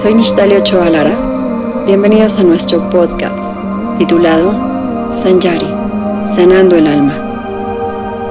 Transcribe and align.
Soy 0.00 0.14
Nishtali 0.14 0.56
Ochoa 0.56 0.88
Lara. 0.88 1.14
Bienvenidos 1.84 2.38
a 2.38 2.42
nuestro 2.42 2.88
podcast 2.88 3.54
titulado 3.98 4.54
Sanjari, 5.12 5.68
Sanando 6.34 6.76
el 6.76 6.86
Alma, 6.86 7.12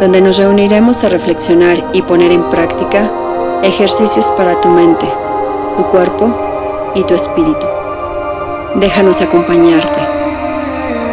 donde 0.01 0.19
nos 0.19 0.37
reuniremos 0.37 1.04
a 1.04 1.09
reflexionar 1.09 1.77
y 1.93 2.01
poner 2.01 2.32
en 2.32 2.41
práctica 2.50 3.07
ejercicios 3.61 4.32
para 4.32 4.59
tu 4.61 4.69
mente, 4.69 5.05
tu 5.77 5.83
cuerpo 5.91 6.92
y 6.95 7.04
tu 7.04 7.14
espíritu. 7.14 7.68
Déjanos 8.73 9.21
acompañarte, 9.21 10.01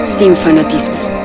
sin 0.05 0.35
fanatismos. 0.35 1.16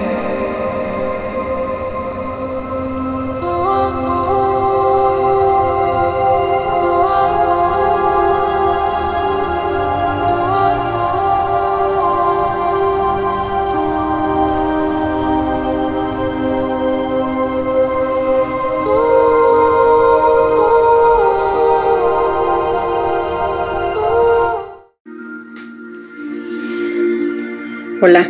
Hola, 28.04 28.28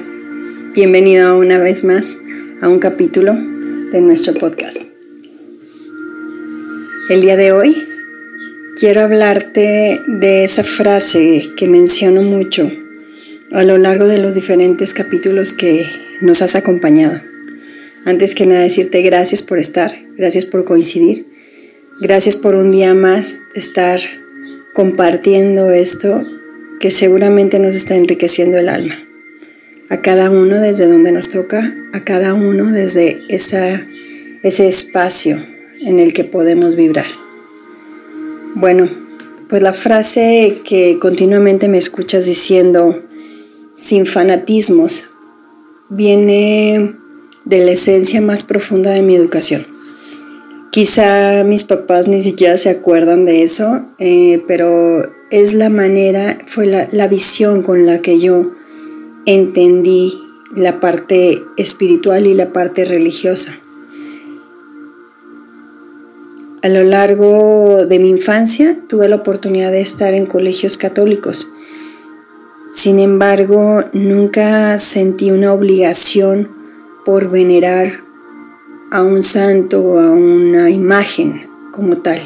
bienvenido 0.75 1.39
una 1.39 1.57
vez 1.57 1.85
más 1.85 2.17
a 2.59 2.67
un 2.67 2.79
capítulo 2.79 3.33
de 3.33 4.01
nuestro 4.01 4.33
podcast. 4.33 4.81
El 7.09 7.21
día 7.21 7.37
de 7.37 7.53
hoy 7.53 7.81
quiero 8.77 8.99
hablarte 8.99 10.01
de 10.07 10.43
esa 10.43 10.65
frase 10.65 11.43
que 11.55 11.69
menciono 11.69 12.21
mucho 12.21 12.69
a 13.53 13.63
lo 13.63 13.77
largo 13.77 14.07
de 14.07 14.17
los 14.17 14.35
diferentes 14.35 14.93
capítulos 14.93 15.53
que 15.53 15.85
nos 16.19 16.41
has 16.41 16.57
acompañado. 16.57 17.21
Antes 18.03 18.35
que 18.35 18.45
nada 18.45 18.63
decirte 18.63 19.01
gracias 19.03 19.41
por 19.41 19.57
estar, 19.57 19.89
gracias 20.17 20.45
por 20.45 20.65
coincidir, 20.65 21.27
gracias 22.01 22.35
por 22.35 22.55
un 22.55 22.71
día 22.71 22.93
más 22.93 23.39
estar 23.55 24.01
compartiendo 24.73 25.71
esto 25.71 26.27
que 26.81 26.91
seguramente 26.91 27.57
nos 27.57 27.73
está 27.77 27.95
enriqueciendo 27.95 28.57
el 28.57 28.67
alma 28.67 29.07
a 29.91 30.01
cada 30.01 30.29
uno 30.29 30.61
desde 30.61 30.87
donde 30.87 31.11
nos 31.11 31.27
toca, 31.27 31.75
a 31.91 31.99
cada 32.05 32.33
uno 32.33 32.71
desde 32.71 33.25
esa, 33.27 33.85
ese 34.41 34.69
espacio 34.69 35.45
en 35.81 35.99
el 35.99 36.13
que 36.13 36.23
podemos 36.23 36.77
vibrar. 36.77 37.07
Bueno, 38.55 38.87
pues 39.49 39.61
la 39.61 39.73
frase 39.73 40.61
que 40.63 40.97
continuamente 40.97 41.67
me 41.67 41.77
escuchas 41.77 42.25
diciendo 42.25 43.03
sin 43.75 44.05
fanatismos 44.05 45.09
viene 45.89 46.95
de 47.43 47.65
la 47.65 47.71
esencia 47.73 48.21
más 48.21 48.45
profunda 48.45 48.91
de 48.91 49.01
mi 49.01 49.17
educación. 49.17 49.67
Quizá 50.71 51.43
mis 51.43 51.65
papás 51.65 52.07
ni 52.07 52.21
siquiera 52.21 52.55
se 52.57 52.69
acuerdan 52.69 53.25
de 53.25 53.43
eso, 53.43 53.81
eh, 53.99 54.41
pero 54.47 55.03
es 55.31 55.53
la 55.53 55.67
manera, 55.67 56.37
fue 56.45 56.65
la, 56.65 56.87
la 56.93 57.09
visión 57.09 57.61
con 57.61 57.85
la 57.85 57.99
que 58.01 58.21
yo 58.21 58.53
entendí 59.25 60.21
la 60.55 60.79
parte 60.79 61.41
espiritual 61.57 62.27
y 62.27 62.33
la 62.33 62.51
parte 62.51 62.85
religiosa. 62.85 63.57
A 66.63 66.69
lo 66.69 66.83
largo 66.83 67.85
de 67.87 67.97
mi 67.97 68.09
infancia 68.09 68.77
tuve 68.87 69.09
la 69.09 69.15
oportunidad 69.15 69.71
de 69.71 69.81
estar 69.81 70.13
en 70.13 70.27
colegios 70.27 70.77
católicos. 70.77 71.51
Sin 72.69 72.99
embargo, 72.99 73.83
nunca 73.93 74.77
sentí 74.77 75.31
una 75.31 75.53
obligación 75.53 76.49
por 77.03 77.31
venerar 77.31 77.91
a 78.91 79.01
un 79.01 79.23
santo 79.23 79.81
o 79.81 79.99
a 79.99 80.11
una 80.11 80.69
imagen 80.69 81.49
como 81.71 81.97
tal. 81.97 82.19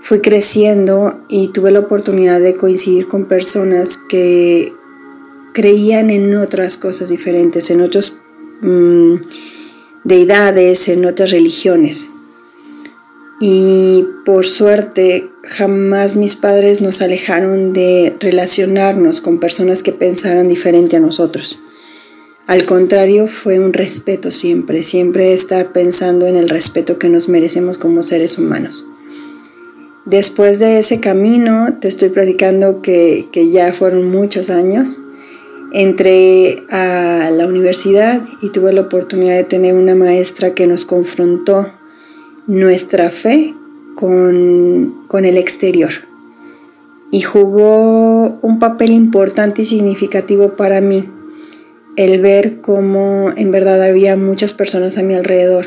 Fui 0.00 0.20
creciendo 0.20 1.20
y 1.28 1.48
tuve 1.48 1.70
la 1.70 1.80
oportunidad 1.80 2.40
de 2.40 2.56
coincidir 2.56 3.08
con 3.08 3.26
personas 3.26 3.98
que 3.98 4.72
creían 5.52 6.10
en 6.10 6.34
otras 6.36 6.76
cosas 6.76 7.08
diferentes, 7.08 7.70
en 7.70 7.80
otras 7.80 8.18
mm, 8.60 9.16
deidades, 10.04 10.88
en 10.88 11.04
otras 11.04 11.30
religiones. 11.30 12.08
Y 13.40 14.04
por 14.24 14.46
suerte 14.46 15.30
jamás 15.42 16.16
mis 16.16 16.36
padres 16.36 16.80
nos 16.80 17.00
alejaron 17.02 17.72
de 17.72 18.16
relacionarnos 18.18 19.20
con 19.20 19.38
personas 19.38 19.82
que 19.82 19.92
pensaran 19.92 20.48
diferente 20.48 20.96
a 20.96 21.00
nosotros. 21.00 21.58
Al 22.48 22.64
contrario, 22.64 23.26
fue 23.26 23.60
un 23.60 23.74
respeto 23.74 24.30
siempre, 24.30 24.82
siempre 24.82 25.34
estar 25.34 25.70
pensando 25.70 26.26
en 26.26 26.34
el 26.34 26.48
respeto 26.48 26.98
que 26.98 27.10
nos 27.10 27.28
merecemos 27.28 27.76
como 27.76 28.02
seres 28.02 28.38
humanos. 28.38 28.86
Después 30.06 30.58
de 30.58 30.78
ese 30.78 30.98
camino, 30.98 31.76
te 31.78 31.88
estoy 31.88 32.08
platicando 32.08 32.80
que, 32.80 33.26
que 33.30 33.50
ya 33.50 33.74
fueron 33.74 34.10
muchos 34.10 34.48
años, 34.48 35.00
Entré 35.72 36.64
a 36.70 37.30
la 37.30 37.46
universidad 37.46 38.22
y 38.40 38.50
tuve 38.50 38.72
la 38.72 38.82
oportunidad 38.82 39.36
de 39.36 39.44
tener 39.44 39.74
una 39.74 39.94
maestra 39.94 40.54
que 40.54 40.66
nos 40.66 40.84
confrontó 40.84 41.70
nuestra 42.46 43.10
fe 43.10 43.54
con, 43.94 45.04
con 45.08 45.24
el 45.24 45.36
exterior. 45.36 45.92
Y 47.10 47.20
jugó 47.20 48.38
un 48.42 48.58
papel 48.58 48.92
importante 48.92 49.62
y 49.62 49.66
significativo 49.66 50.56
para 50.56 50.80
mí 50.80 51.04
el 51.96 52.20
ver 52.20 52.60
cómo 52.60 53.32
en 53.36 53.50
verdad 53.50 53.82
había 53.82 54.16
muchas 54.16 54.54
personas 54.54 54.98
a 54.98 55.02
mi 55.02 55.14
alrededor 55.14 55.66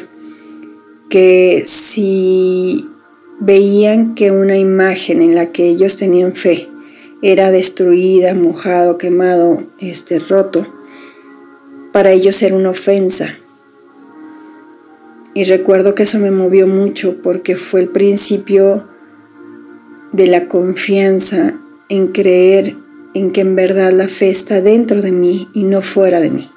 que 1.10 1.64
si 1.66 2.88
veían 3.42 4.16
que 4.16 4.32
una 4.32 4.58
imagen 4.58 5.22
en 5.22 5.36
la 5.36 5.48
que 5.48 5.68
ellos 5.68 5.98
tenían 5.98 6.34
fe 6.34 6.71
era 7.22 7.52
destruida, 7.52 8.34
mojado, 8.34 8.98
quemado, 8.98 9.64
este, 9.80 10.18
roto, 10.18 10.66
para 11.92 12.12
ellos 12.12 12.42
era 12.42 12.56
una 12.56 12.72
ofensa. 12.72 13.36
Y 15.34 15.44
recuerdo 15.44 15.94
que 15.94 16.04
eso 16.04 16.20
me 16.20 16.32
movió 16.32 16.68
mucho 16.68 17.18
porque 17.22 17.56
fue 17.56 17.82
el 17.82 17.90
principio 17.90 18.84
de 20.12 20.28
la 20.28 20.48
confianza 20.48 21.54
en 21.90 22.08
creer 22.08 22.76
en 23.14 23.32
que 23.32 23.42
en 23.42 23.56
verdad 23.56 23.92
la 23.92 24.08
fe 24.08 24.30
está 24.30 24.62
dentro 24.62 25.02
de 25.02 25.12
mí 25.12 25.48
y 25.54 25.64
no 25.64 25.82
fuera 25.82 26.20
de 26.20 26.32
mí. 26.32 26.50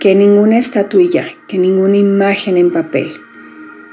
Que 0.00 0.14
ninguna 0.14 0.58
estatuilla, 0.58 1.28
que 1.46 1.58
ninguna 1.58 1.98
imagen 1.98 2.56
en 2.56 2.72
papel 2.72 3.08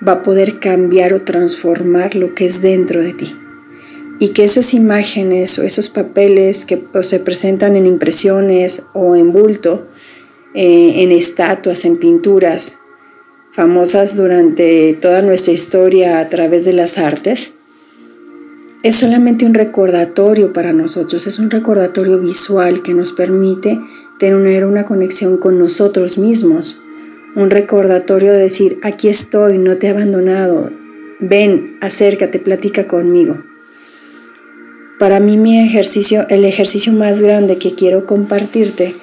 va 0.05 0.13
a 0.13 0.23
poder 0.23 0.59
cambiar 0.59 1.13
o 1.13 1.21
transformar 1.21 2.15
lo 2.15 2.33
que 2.33 2.45
es 2.45 2.61
dentro 2.61 3.01
de 3.01 3.13
ti 3.13 3.40
y 4.21 4.29
que 4.29 4.43
esas 4.43 4.75
imágenes 4.75 5.57
o 5.57 5.63
esos 5.63 5.89
papeles 5.89 6.63
que 6.63 6.79
se 7.01 7.19
presentan 7.19 7.75
en 7.75 7.87
impresiones 7.87 8.85
o 8.93 9.15
en 9.15 9.31
bulto, 9.31 9.87
eh, 10.53 11.01
en 11.01 11.11
estatuas, 11.11 11.85
en 11.85 11.97
pinturas, 11.97 12.77
famosas 13.49 14.15
durante 14.17 14.95
toda 15.01 15.23
nuestra 15.23 15.53
historia 15.53 16.19
a 16.19 16.29
través 16.29 16.65
de 16.65 16.73
las 16.73 16.99
artes, 16.99 17.53
es 18.83 18.93
solamente 18.93 19.43
un 19.43 19.55
recordatorio 19.55 20.53
para 20.53 20.71
nosotros, 20.71 21.25
es 21.25 21.39
un 21.39 21.49
recordatorio 21.49 22.19
visual 22.19 22.83
que 22.83 22.93
nos 22.93 23.13
permite 23.13 23.81
tener 24.19 24.65
una 24.65 24.85
conexión 24.85 25.37
con 25.37 25.57
nosotros 25.57 26.19
mismos, 26.19 26.79
un 27.35 27.49
recordatorio 27.49 28.33
de 28.33 28.43
decir, 28.43 28.77
aquí 28.83 29.07
estoy, 29.07 29.57
no 29.57 29.77
te 29.77 29.87
he 29.87 29.89
abandonado, 29.89 30.69
ven, 31.19 31.79
acércate, 31.81 32.37
platica 32.37 32.87
conmigo. 32.87 33.41
Para 35.01 35.19
mí 35.19 35.35
mi 35.35 35.59
ejercicio, 35.59 36.27
el 36.29 36.45
ejercicio 36.45 36.93
más 36.93 37.21
grande 37.21 37.57
que 37.57 37.73
quiero 37.73 38.05
compartirte 38.05 38.93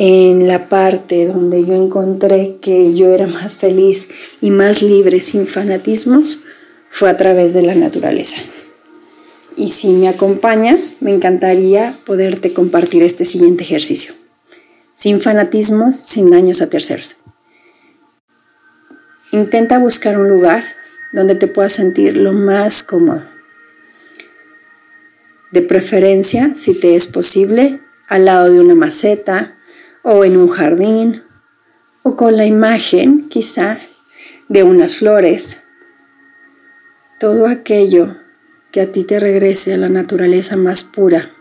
en 0.00 0.48
la 0.48 0.68
parte 0.68 1.24
donde 1.28 1.64
yo 1.64 1.74
encontré 1.74 2.56
que 2.60 2.96
yo 2.96 3.10
era 3.10 3.28
más 3.28 3.56
feliz 3.56 4.08
y 4.40 4.50
más 4.50 4.82
libre 4.82 5.20
sin 5.20 5.46
fanatismos 5.46 6.40
fue 6.90 7.10
a 7.10 7.16
través 7.16 7.54
de 7.54 7.62
la 7.62 7.76
naturaleza. 7.76 8.38
Y 9.56 9.68
si 9.68 9.90
me 9.90 10.08
acompañas, 10.08 10.94
me 10.98 11.14
encantaría 11.14 11.94
poderte 12.04 12.52
compartir 12.52 13.04
este 13.04 13.24
siguiente 13.24 13.62
ejercicio. 13.62 14.14
Sin 14.94 15.20
fanatismos, 15.20 15.94
sin 15.94 16.28
daños 16.28 16.60
a 16.60 16.70
terceros. 16.70 17.18
Intenta 19.30 19.78
buscar 19.78 20.18
un 20.18 20.28
lugar 20.28 20.64
donde 21.12 21.36
te 21.36 21.46
puedas 21.46 21.70
sentir 21.70 22.16
lo 22.16 22.32
más 22.32 22.82
cómodo 22.82 23.35
de 25.52 25.62
preferencia, 25.62 26.54
si 26.54 26.74
te 26.74 26.96
es 26.96 27.06
posible, 27.06 27.80
al 28.08 28.24
lado 28.24 28.50
de 28.50 28.60
una 28.60 28.74
maceta 28.74 29.54
o 30.02 30.24
en 30.24 30.36
un 30.36 30.48
jardín 30.48 31.22
o 32.02 32.16
con 32.16 32.36
la 32.36 32.46
imagen 32.46 33.28
quizá 33.28 33.78
de 34.48 34.62
unas 34.62 34.96
flores. 34.96 35.62
Todo 37.18 37.46
aquello 37.46 38.16
que 38.70 38.80
a 38.80 38.92
ti 38.92 39.04
te 39.04 39.18
regrese 39.18 39.74
a 39.74 39.76
la 39.76 39.88
naturaleza 39.88 40.56
más 40.56 40.84
pura, 40.84 41.32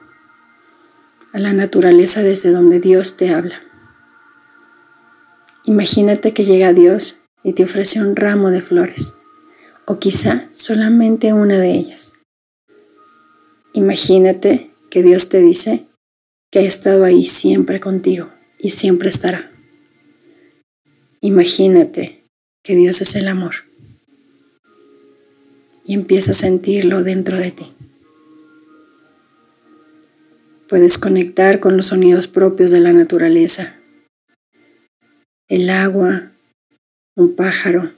a 1.33 1.39
la 1.39 1.53
naturaleza 1.53 2.23
desde 2.23 2.51
donde 2.51 2.79
Dios 2.79 3.17
te 3.17 3.29
habla. 3.29 3.61
Imagínate 5.65 6.33
que 6.33 6.45
llega 6.45 6.73
Dios 6.73 7.17
y 7.43 7.53
te 7.53 7.63
ofrece 7.63 8.01
un 8.01 8.15
ramo 8.15 8.49
de 8.49 8.61
flores, 8.61 9.17
o 9.85 9.99
quizá 9.99 10.47
solamente 10.51 11.33
una 11.33 11.59
de 11.59 11.71
ellas. 11.71 12.14
Imagínate 13.75 14.71
que 14.89 15.03
Dios 15.03 15.27
te 15.27 15.41
dice 15.41 15.85
que 16.49 16.59
ha 16.59 16.61
estado 16.61 17.03
ahí 17.03 17.25
siempre 17.25 17.81
contigo 17.81 18.29
y 18.57 18.69
siempre 18.69 19.09
estará. 19.09 19.51
Imagínate 21.19 22.23
que 22.63 22.73
Dios 22.73 23.01
es 23.01 23.17
el 23.17 23.27
amor 23.27 23.53
y 25.85 25.93
empieza 25.93 26.31
a 26.31 26.35
sentirlo 26.35 27.03
dentro 27.03 27.37
de 27.37 27.51
ti. 27.51 27.73
Puedes 30.69 30.97
conectar 30.97 31.59
con 31.59 31.75
los 31.75 31.87
sonidos 31.87 32.27
propios 32.27 32.71
de 32.71 32.79
la 32.79 32.93
naturaleza, 32.93 33.75
el 35.49 35.69
agua, 35.69 36.31
un 37.17 37.35
pájaro, 37.35 37.91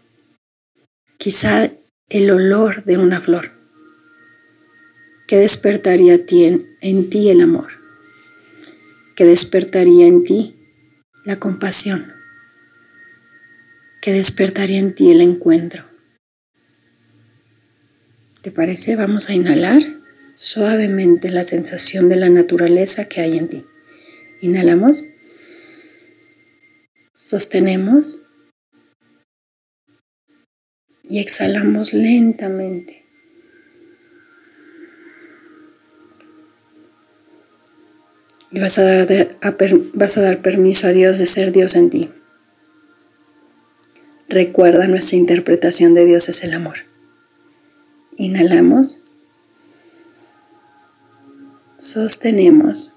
quizá 1.19 1.69
el 2.09 2.31
olor 2.31 2.83
de 2.83 2.97
una 2.97 3.21
flor. 3.21 3.56
¿Qué 5.27 5.35
despertaría 5.39 6.21
en, 6.79 7.09
ti 7.09 7.29
el 7.29 7.41
amor? 7.41 7.67
¿Qué 9.13 9.25
despertaría 9.25 10.07
en 10.07 10.23
ti 10.23 10.55
la 11.25 11.37
compasión? 11.37 12.13
¿Qué 14.01 14.13
despertaría 14.13 14.79
en 14.79 14.95
ti 14.95 15.11
el 15.11 15.19
encuentro? 15.19 15.83
¿Te 18.41 18.51
parece? 18.51 18.95
Vamos 18.95 19.27
a 19.27 19.33
inhalar 19.33 19.81
suavemente 20.33 21.29
la 21.29 21.43
sensación 21.43 22.07
de 22.07 22.15
la 22.15 22.29
naturaleza 22.29 23.03
que 23.09 23.19
hay 23.19 23.37
en 23.37 23.49
ti. 23.49 23.65
Inhalamos, 24.39 25.03
sostenemos 27.15 28.19
y 31.03 31.19
exhalamos 31.19 31.91
lentamente. 31.91 33.06
Y 38.51 38.59
vas 38.59 38.77
a, 38.79 38.83
dar 38.83 39.07
vas 39.93 40.17
a 40.17 40.21
dar 40.21 40.39
permiso 40.39 40.87
a 40.87 40.91
Dios 40.91 41.17
de 41.17 41.25
ser 41.25 41.51
Dios 41.51 41.75
en 41.75 41.89
ti. 41.89 42.09
Recuerda, 44.29 44.87
nuestra 44.87 45.17
interpretación 45.17 45.93
de 45.93 46.05
Dios 46.05 46.27
es 46.29 46.43
el 46.43 46.53
amor. 46.53 46.77
Inhalamos. 48.17 49.03
Sostenemos. 51.77 52.93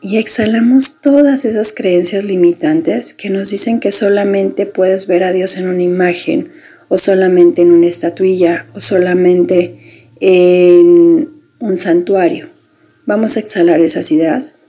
Y 0.00 0.16
exhalamos 0.16 1.00
todas 1.00 1.44
esas 1.44 1.72
creencias 1.72 2.24
limitantes 2.24 3.14
que 3.14 3.30
nos 3.30 3.50
dicen 3.50 3.78
que 3.78 3.92
solamente 3.92 4.66
puedes 4.66 5.06
ver 5.06 5.22
a 5.22 5.30
Dios 5.30 5.56
en 5.56 5.68
una 5.68 5.82
imagen 5.82 6.50
o 6.88 6.98
solamente 6.98 7.62
en 7.62 7.70
una 7.70 7.86
estatuilla 7.86 8.66
o 8.74 8.80
solamente 8.80 10.10
en 10.18 11.30
un 11.60 11.76
santuario. 11.76 12.51
Vamos 13.04 13.36
a 13.36 13.40
exhalar 13.40 13.80
esas 13.80 14.12
ideas 14.12 14.60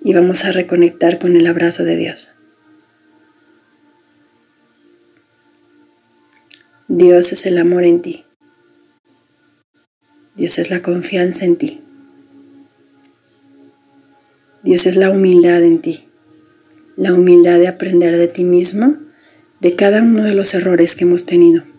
y 0.00 0.14
vamos 0.14 0.46
a 0.46 0.52
reconectar 0.52 1.18
con 1.18 1.36
el 1.36 1.46
abrazo 1.46 1.84
de 1.84 1.96
Dios. 1.96 2.30
Dios 6.88 7.32
es 7.32 7.44
el 7.44 7.58
amor 7.58 7.84
en 7.84 8.00
ti. 8.00 8.24
Dios 10.36 10.58
es 10.58 10.70
la 10.70 10.80
confianza 10.80 11.44
en 11.44 11.56
ti. 11.56 11.82
Dios 14.62 14.86
es 14.86 14.96
la 14.96 15.10
humildad 15.10 15.62
en 15.62 15.80
ti. 15.80 16.08
La 16.96 17.12
humildad 17.12 17.58
de 17.58 17.68
aprender 17.68 18.16
de 18.16 18.28
ti 18.28 18.44
mismo, 18.44 18.96
de 19.60 19.76
cada 19.76 20.00
uno 20.00 20.24
de 20.24 20.32
los 20.32 20.54
errores 20.54 20.96
que 20.96 21.04
hemos 21.04 21.26
tenido. 21.26 21.75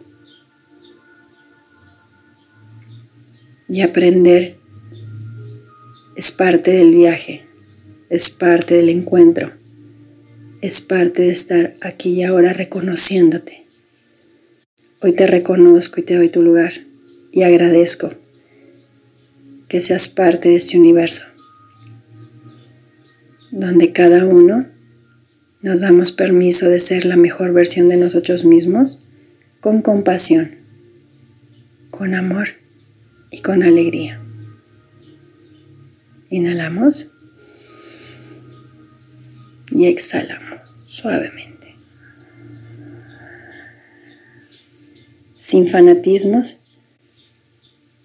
Y 3.70 3.82
aprender 3.82 4.58
es 6.16 6.32
parte 6.32 6.72
del 6.72 6.96
viaje, 6.96 7.44
es 8.10 8.30
parte 8.30 8.76
del 8.76 8.88
encuentro, 8.88 9.52
es 10.62 10.80
parte 10.80 11.24
de 11.24 11.32
estar 11.32 11.76
aquí 11.82 12.12
y 12.12 12.24
ahora 12.24 12.54
reconociéndote. 12.54 13.66
Hoy 15.02 15.12
te 15.12 15.28
reconozco 15.28 16.00
y 16.00 16.04
te 16.04 16.16
doy 16.16 16.30
tu 16.30 16.44
lugar 16.44 16.72
y 17.34 17.44
agradezco 17.44 18.14
que 19.68 19.82
seas 19.82 20.08
parte 20.08 20.48
de 20.48 20.56
este 20.56 20.80
universo, 20.80 21.26
donde 23.52 23.92
cada 23.92 24.26
uno 24.26 24.66
nos 25.62 25.82
damos 25.82 26.14
permiso 26.14 26.70
de 26.70 26.80
ser 26.80 27.04
la 27.04 27.18
mejor 27.18 27.52
versión 27.52 27.90
de 27.90 27.98
nosotros 27.98 28.46
mismos 28.46 29.02
con 29.60 29.82
compasión, 29.82 30.56
con 31.92 32.16
amor 32.16 32.48
y 33.38 33.42
con 33.42 33.64
alegría. 33.64 34.20
Inhalamos 36.30 37.08
y 39.72 39.86
exhalamos 39.86 40.60
suavemente. 40.86 41.48
sin 45.38 45.68
fanatismos, 45.68 46.58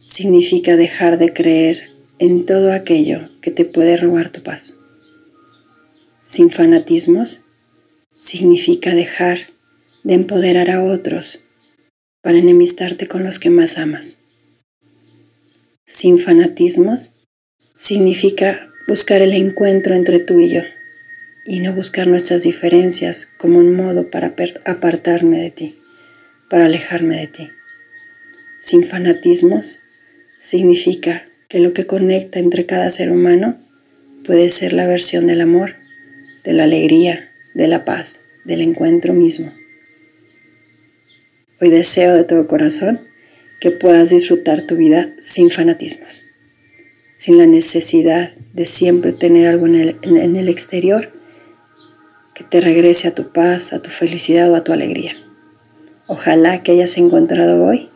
significa 0.00 0.76
dejar 0.76 1.19
de 1.19 1.32
creer 1.32 1.90
en 2.20 2.46
todo 2.46 2.73
aquello 2.73 3.31
que 3.40 3.50
te 3.50 3.64
puede 3.64 3.96
robar 3.96 4.31
tu 4.31 4.44
paz. 4.44 4.79
Sin 6.23 6.50
fanatismos, 6.50 7.40
significa 8.14 8.94
dejar 8.94 9.38
de 10.05 10.14
empoderar 10.14 10.70
a 10.70 10.84
otros 10.84 11.40
para 12.20 12.38
enemistarte 12.38 13.08
con 13.08 13.25
los 13.25 13.40
que 13.40 13.50
más 13.50 13.76
amas. 13.76 14.21
Sin 15.86 16.19
fanatismos, 16.19 17.20
significa 17.74 18.69
buscar 18.89 19.22
el 19.22 19.32
encuentro 19.32 19.94
entre 19.94 20.20
tú 20.20 20.41
y 20.41 20.48
yo 20.48 20.62
y 21.46 21.60
no 21.60 21.74
buscar 21.74 22.06
nuestras 22.06 22.43
diferencias 22.43 23.27
como 23.39 23.58
un 23.58 23.74
modo 23.74 24.10
para 24.10 24.34
apartarme 24.65 25.39
de 25.39 25.51
ti 25.51 25.74
para 26.53 26.67
alejarme 26.67 27.17
de 27.17 27.29
ti. 27.29 27.51
Sin 28.58 28.84
fanatismos 28.84 29.81
significa 30.36 31.27
que 31.48 31.60
lo 31.60 31.72
que 31.72 31.86
conecta 31.86 32.41
entre 32.41 32.67
cada 32.67 32.91
ser 32.91 33.10
humano 33.10 33.58
puede 34.27 34.51
ser 34.51 34.74
la 34.74 34.86
versión 34.86 35.27
del 35.27 35.41
amor, 35.41 35.77
de 36.44 36.53
la 36.53 36.65
alegría, 36.65 37.31
de 37.55 37.69
la 37.69 37.86
paz, 37.86 38.20
del 38.44 38.60
encuentro 38.60 39.15
mismo. 39.15 39.51
Hoy 41.58 41.70
deseo 41.70 42.15
de 42.15 42.24
todo 42.24 42.46
corazón 42.46 43.01
que 43.62 43.70
puedas 43.70 44.10
disfrutar 44.10 44.66
tu 44.66 44.74
vida 44.74 45.10
sin 45.20 45.48
fanatismos, 45.48 46.24
sin 47.14 47.38
la 47.38 47.46
necesidad 47.46 48.32
de 48.52 48.66
siempre 48.66 49.12
tener 49.12 49.46
algo 49.46 49.69
en 49.69 49.76
el, 49.76 49.96
en 50.02 50.34
el 50.34 50.48
exterior 50.48 51.12
que 52.34 52.42
te 52.42 52.60
regrese 52.60 53.06
a 53.06 53.14
tu 53.14 53.31
paz, 53.31 53.72
a 53.72 53.81
tu 53.81 53.88
felicidad 53.88 54.50
o 54.50 54.56
a 54.56 54.64
tu 54.64 54.72
alegría. 54.72 55.14
Ojalá 56.08 56.64
que 56.64 56.72
hayas 56.72 56.98
encontrado 56.98 57.64
hoy 57.64 57.88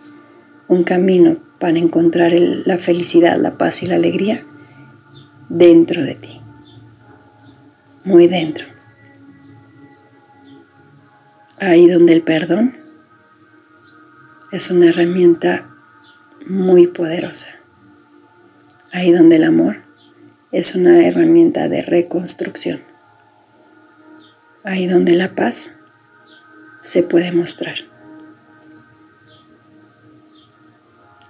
un 0.69 0.85
camino 0.85 1.39
para 1.59 1.81
encontrar 1.81 2.33
la 2.39 2.79
felicidad, 2.79 3.37
la 3.37 3.59
paz 3.59 3.83
y 3.83 3.87
la 3.87 3.97
alegría 3.97 4.47
dentro 5.49 6.05
de 6.05 6.15
ti, 6.15 6.41
muy 8.05 8.29
dentro. 8.29 8.69
Ahí 11.59 11.89
donde 11.89 12.13
el 12.13 12.23
perdón 12.23 12.86
es 14.57 14.71
una 14.71 14.89
herramienta 14.89 15.69
muy 16.47 16.87
poderosa. 16.87 17.51
Ahí 18.91 19.13
donde 19.13 19.37
el 19.37 19.45
amor 19.45 19.83
es 20.51 20.75
una 20.75 21.07
herramienta 21.07 21.69
de 21.69 21.83
reconstrucción. 21.83 22.81
Ahí 24.65 24.87
donde 24.87 25.15
la 25.15 25.35
paz 25.35 25.73
se 26.81 27.03
puede 27.03 27.33
mostrar. 27.33 27.75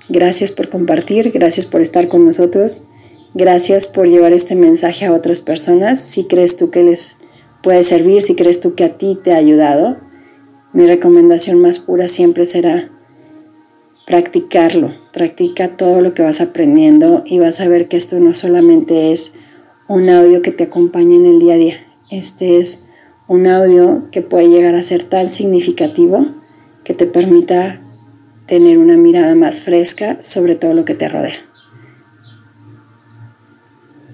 Gracias 0.08 0.52
por 0.52 0.68
compartir, 0.68 1.32
gracias 1.32 1.66
por 1.66 1.80
estar 1.80 2.06
con 2.06 2.24
nosotros, 2.24 2.84
gracias 3.34 3.88
por 3.88 4.06
llevar 4.06 4.32
este 4.32 4.54
mensaje 4.54 5.04
a 5.04 5.12
otras 5.12 5.42
personas. 5.42 5.98
Si 5.98 6.28
crees 6.28 6.56
tú 6.56 6.70
que 6.70 6.84
les 6.84 7.16
puede 7.60 7.82
servir, 7.82 8.22
si 8.22 8.36
crees 8.36 8.60
tú 8.60 8.76
que 8.76 8.84
a 8.84 8.96
ti 8.96 9.18
te 9.20 9.32
ha 9.32 9.36
ayudado, 9.36 9.96
mi 10.72 10.86
recomendación 10.86 11.60
más 11.60 11.80
pura 11.80 12.06
siempre 12.06 12.44
será 12.44 12.92
practicarlo. 14.06 14.94
Practica 15.12 15.76
todo 15.76 16.00
lo 16.00 16.14
que 16.14 16.22
vas 16.22 16.40
aprendiendo 16.40 17.22
y 17.26 17.38
vas 17.38 17.60
a 17.60 17.68
ver 17.68 17.88
que 17.88 17.96
esto 17.96 18.18
no 18.20 18.32
solamente 18.32 19.12
es 19.12 19.34
un 19.88 20.08
audio 20.08 20.40
que 20.40 20.52
te 20.52 20.64
acompaña 20.64 21.16
en 21.16 21.26
el 21.26 21.38
día 21.38 21.54
a 21.54 21.58
día. 21.58 21.86
Este 22.10 22.58
es 22.58 22.88
un 23.26 23.46
audio 23.46 24.08
que 24.10 24.22
puede 24.22 24.48
llegar 24.48 24.74
a 24.74 24.82
ser 24.82 25.02
tan 25.02 25.30
significativo 25.30 26.26
que 26.84 26.94
te 26.94 27.06
permita 27.06 27.82
tener 28.46 28.78
una 28.78 28.96
mirada 28.96 29.34
más 29.34 29.60
fresca 29.60 30.18
sobre 30.20 30.54
todo 30.54 30.72
lo 30.72 30.84
que 30.84 30.94
te 30.94 31.08
rodea. 31.08 31.36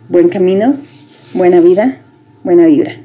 Buen 0.09 0.31
camino, 0.31 0.75
buena 1.35 1.61
vida, 1.61 1.99
buena 2.43 2.67
vibra. 2.67 3.02